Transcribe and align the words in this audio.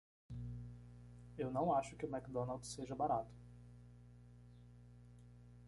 Eu 1.37 1.51
não 1.51 1.71
acho 1.71 1.95
que 1.95 2.07
o 2.07 2.09
McDonald's 2.09 2.69
seja 2.71 2.95
barato. 2.95 3.31